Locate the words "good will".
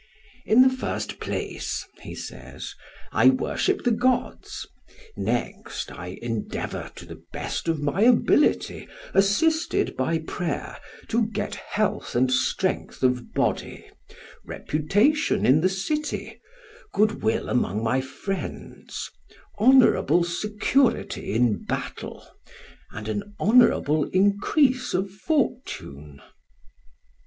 16.93-17.47